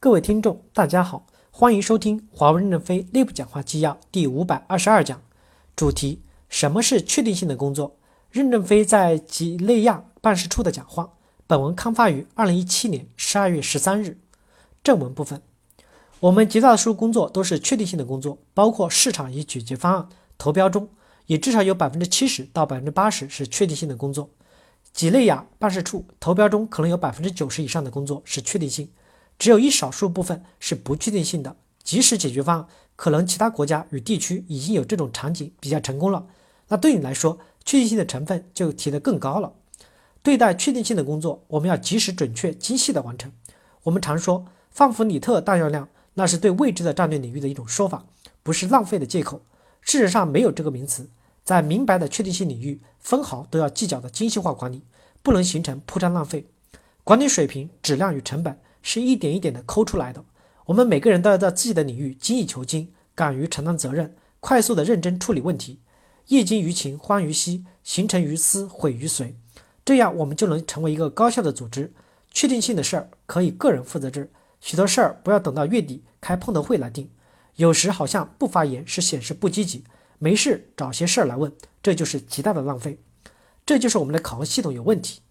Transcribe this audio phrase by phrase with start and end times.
[0.00, 5.20] 各位听众，大家好，欢迎收听华为任正非内部讲话纪要第五百二十二讲，
[5.74, 7.96] 主题：什么是确定性的工作？
[8.30, 11.14] 任正非在几内亚办事处的讲话。
[11.48, 14.20] 本文刊发于二零一七年十二月十三日。
[14.84, 15.42] 正文部分，
[16.20, 20.08] 我们绝大多数工作都是确定性的工作，包括市场与解决方案
[20.38, 20.88] 投标中，
[21.26, 24.30] 也至少有百分之七十到百分之八十是确定性的工作。
[24.92, 28.88] 几内亚办事处投标中可能有百分之九十以上的工作是确定性。
[29.38, 36.26] 只有一少数部分是不确定性的，即使解决方案可能其他国家与地区已经有这种场景比较成功了，
[36.68, 39.52] 那对你来说确定性的成分就提得更高了。
[40.20, 43.32] 对待确定性的工作，我们要及时、准确、精细地完成。
[43.84, 48.04] 我们常说放弗里特弹药量，那是对未知的战略领域的一种说法，
[48.42, 49.40] 不是浪费的借口。
[49.80, 51.08] 事实上没有这个名词，
[51.44, 54.82] 在明白的确定性领域，分毫都要计较的精细化管理，
[55.22, 56.46] 不能形成铺张浪费。
[57.04, 58.58] 管理水平、质量与成本。
[58.82, 60.24] 是一点一点的抠出来的。
[60.66, 65.80] 我们每个人都要在自己的领域精益求精，敢于承担责任，快速的认真处理问题。
[66.26, 69.34] 业精于勤，荒于嬉，形成于思，毁于随。
[69.84, 71.92] 这样我们就能成为一个高效的组织。
[72.30, 77.10] 确定性的事儿可以个人负责制，许多事儿不要等到月底开碰头会来定。
[77.56, 79.82] 有时好像不发言是显示不积极，
[80.18, 81.50] 没事找些事儿来问，
[81.82, 83.00] 这就是极大的浪费。
[83.64, 85.22] 这就是我们的考核系统有问题。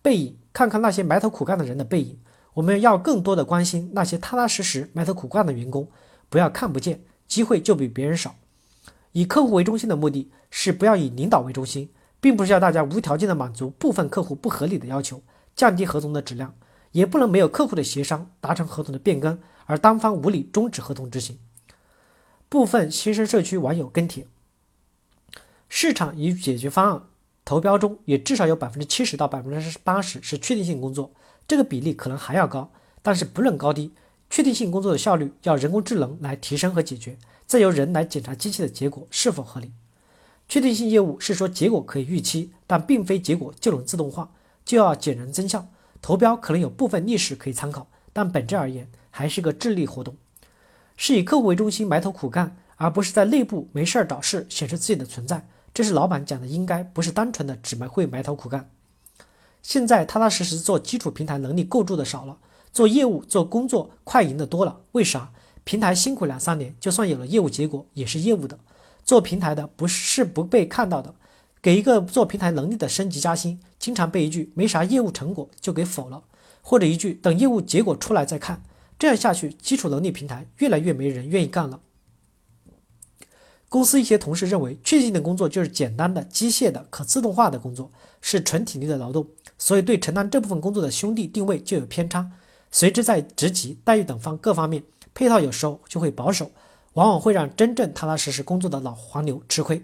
[0.00, 2.18] 背影，看看那些埋头苦干的人的背影。
[2.56, 5.88] 我们要更多的关心那些踏踏实实埋头苦干的员工，
[6.30, 8.34] 不要看不见机会就比别人少。
[9.12, 15.20] 以客户为中心的目的是不要以领导为中心，并不是要大家无条件的满足部分客户不合理的要求，
[15.54, 16.54] 降低合同的质量，
[16.92, 21.38] 也不能没有客户的协商达成合同的变更而单方无理终止合同执行。
[22.48, 24.26] 部分新生社区网友跟帖：
[25.68, 27.02] 市场与解决方案
[27.44, 31.12] 投标中也至少有百分之七十到百分之八十是确定性工作。
[31.48, 32.70] 这个比例可能还要高，
[33.02, 33.92] 但是不论高低，
[34.28, 37.16] 确定性工作的效率要人工智能来提升和解决，
[37.46, 39.72] 再由人来检查机器的结果是否合理。
[40.48, 44.30] 确定性业务是说结果可以预期，但并非结果就能自动化，
[44.64, 45.68] 就要减人增效。
[46.02, 50.14] 投标可能有部分历史可以参考，但本质而言还是个智力活动，
[50.96, 55.48] 是以客户为中心埋头苦干，而不是在内部没事儿找事显示自己的存在。
[55.74, 58.70] 这是老板讲的，应该不是单纯的只会埋头苦干。
[59.66, 62.38] 现在踏踏实实做基础平台能力构筑的少了，
[62.72, 64.82] 做业务做工作快赢的多了。
[64.92, 65.32] 为啥？
[65.64, 68.56] 平台辛苦两三年，就算有了业务结果，也是业务的。
[69.02, 71.12] 做平台的不是不被看到的，
[71.60, 76.22] 给一个做平台能力的升级加薪，经常被一句没啥业务成果就给否了，
[76.62, 78.62] 或者一句等业务结果出来再看。
[78.96, 81.80] 这样下去，基础能力平台越来越没人愿意干了。
[83.68, 87.90] 公司一些同事认为，确定性的工作就是简单的、机械的、可自动化的工作，
[88.20, 89.26] 是纯体力的劳动。
[89.58, 92.30] 所以，对承担这部分工作的兄弟定位就有偏差，
[92.70, 94.82] 随之在职级、待遇等方各方面
[95.14, 96.50] 配套有时候就会保守，
[96.92, 99.82] 往往会让真正踏踏实实工作的老黄牛吃亏。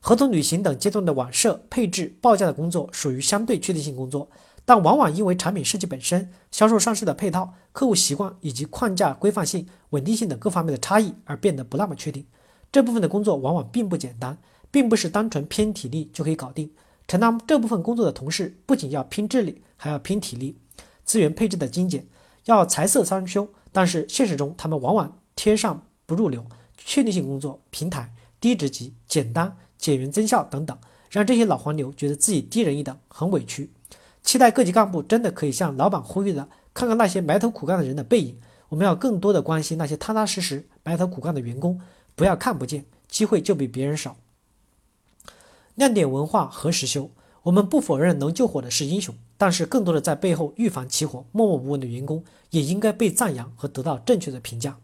[0.00, 4.28] 合同履行等阶段的网设、配置、报价的工作属于相对确定性工作，
[4.64, 12.24] 但往往因为产品设计本身、销售上市的配套、客户习惯以及框架规范性、稳定性等各方面的差异而变得不那么确定。
[12.74, 14.36] 这部分的工作往往并不简单，
[14.72, 16.68] 并不是单纯拼体力就可以搞定。
[17.06, 20.58] 承担这部分工作的同事，不仅要拼智力，还要拼体力，
[21.04, 22.04] 资源配置的精简，
[22.46, 23.48] 要财色双修。
[23.70, 26.44] 但是现实中，他们往往贴上不入流、
[26.76, 30.76] 确定性工作、平台、低职级、简单、减员增效等等，
[31.08, 33.70] 让这些老黄牛觉得自己低人一等，很委屈。
[34.24, 38.36] 期待各级干部真的可以向老板呼吁的，看看那些埋头苦干的人的背影。
[38.70, 41.80] 我们要更多的关心那些踏踏实实埋头苦干的员工，
[42.14, 44.16] 不要看不见机会就比别人少。
[45.74, 47.10] 亮点文化何时休？
[47.42, 54.78] 我们不否认能救火的是英雄，但是更多的在背后预防起火、默默无闻的员工也应该被赞扬和得到正确的评价。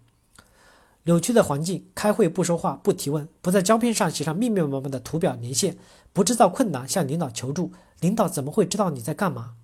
[1.04, 5.78] 扭曲的环境，开会不说话、不提问，不在胶片上写上密密麻麻的图表连线，
[6.12, 9.54] 不制造困难向领导求助，领导怎么会知道你在干嘛？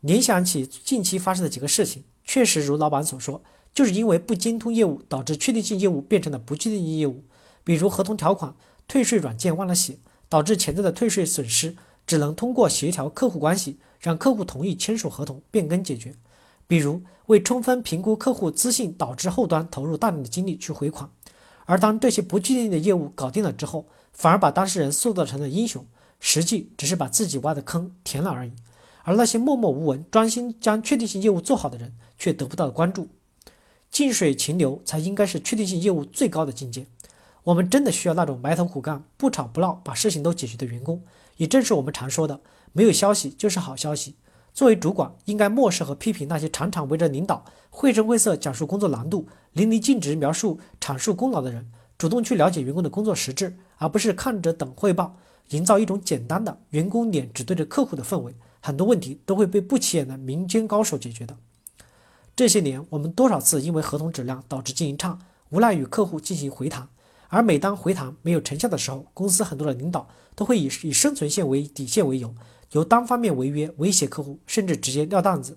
[0.00, 3.40] 联想起近期发生的几个事情，确实如老板所说，
[3.74, 7.24] 就是因为不精通业务，导致确定性业务变成了不确定性业务。
[7.62, 8.54] 比如合同条款、
[8.86, 9.98] 退税软件忘了写。
[10.26, 11.76] 导致潜在的退税损失
[12.08, 16.16] 只能通过协调客户关系，让客户同意签署合同变更解决。
[16.66, 21.08] 比如为充分评估客户资信，导致后端投入大量的精力去回款，
[21.66, 25.86] 而当这些不确定的业务搞定了之后，反而把当事人塑造成了英雄，
[26.18, 28.52] 实际只是把自己挖的坑填了而已。
[29.04, 33.08] 而那些默默无闻、专心将确定性业务做好的人，却得不到关注。
[33.94, 36.84] 静水情流才应该是确定性业务最高的境界。
[37.44, 41.00] 我们真的需要那种埋头苦干、不吵不闹把事情都解决的员工，
[41.36, 42.40] 也正是我们常说的
[42.74, 44.16] “没有消息就是好消息”。
[44.52, 55.14] 作为主管，应该漠视和批评那些常常围着领导绘声绘色讲述工作难度、淋漓尽致描述阐述功劳的人，主动去了解员工的工作实质，而不是看着等汇报，
[55.50, 58.34] 营造一种简单的员工脸只对着客户的氛围。
[58.60, 61.36] 很多问题都会被不起眼的民间高手解决的。
[62.36, 65.18] 这些年，我们多少次因为合同质量导致经营差，
[65.50, 66.88] 无奈与客户进行回谈，
[67.28, 72.34] 而每当回谈没有成效的时候，公司很多的领导都会以以生存线为底线为由。
[72.72, 75.56] 由单方面违约威胁客户，甚至直接撂担子。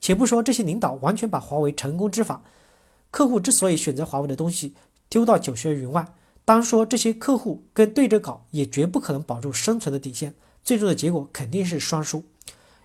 [0.00, 2.42] 且不说这些领导完全把华为成功之法，
[3.10, 4.74] 客户之所以选择华为的东西
[5.08, 6.06] 丢到九霄云外，
[6.44, 10.34] 单说这些客户跟对着搞，也绝不可能保住生存的底线。
[10.62, 12.22] 最终的结果肯定是双输。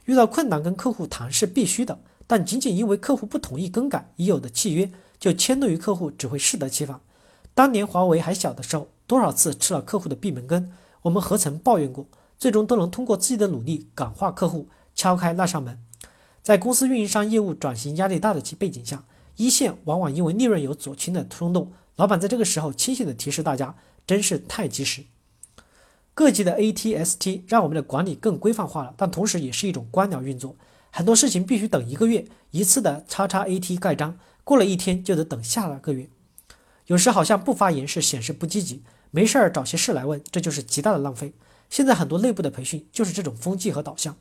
[0.05, 6.99] 遇到困难跟客户谈是必须的，但仅仅因为客户不同意更改已有的契约，就迁怒于客户，只会适得其反。
[7.53, 10.71] 当年华为还小的时候，多少次吃了客户的闭门羹，
[11.03, 12.05] 我们何曾抱怨过？
[12.39, 15.79] 最终都能通过自己的努力感化客户，敲开那扇门。
[16.41, 19.05] 在公司运营商业务转型压力大的背景下，
[19.37, 23.75] 一线往往因为利润有左倾的冲动，老板在这个时候清醒地提示大家，
[24.05, 25.03] 真是太及时。
[26.13, 30.55] 各级的 ATST 让我们的管理更规范化了，但同时也是一种官僚运作，
[30.95, 36.07] 很多事情必须等一个月一次的叉叉 AT 盖章，过了一天就得等下个月。
[36.85, 41.33] 有时好像不发言是显示不积极，没事儿找些事来问，这就是极大的浪费。
[41.67, 44.15] 现在很多内部的培训就是这种风气和导向，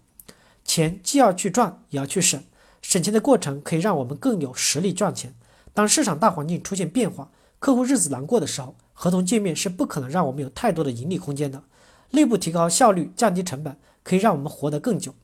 [0.64, 2.42] 钱既要去赚，也要去省。
[2.80, 5.34] 省钱的过程可以让我们更有实力赚钱。
[5.74, 11.64] 当市场大环境出现变化，客户日子难过的时候，合同界面是不可能让我们有太多的盈利空间的。
[12.12, 15.14] 内部提高效率，降低成本，可以让我们活得更久。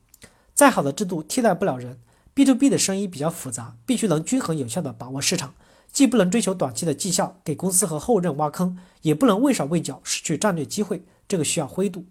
[0.59, 1.97] 再好的制度替代不了人。
[2.33, 5.53] B to B 的生意比较复杂，必须能均衡有效地把握市场，
[5.89, 11.05] 既不能追求短期的绩效，给公司和后任挖坑，也不能畏手畏脚，失去战略机会。
[11.29, 12.03] 这个需要灰度。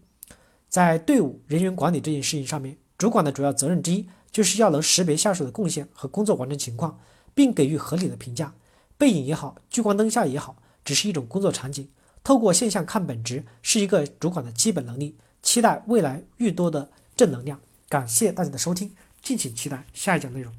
[0.66, 6.98] 在队伍人员管理这件事情上面，主管的主要责任之一就是要能识别下属的贡献和工作完成情况，
[7.34, 8.54] 并给予合理的评价。
[8.96, 11.86] 背影也好，聚光灯下也好，只是一种工作场景。
[12.24, 15.18] 透过现象看本质，是一个主管的基本能力。
[15.42, 17.60] 期待未来愈多的正能量。
[17.88, 20.52] 感谢大家的收听，敬请期待下一讲内容。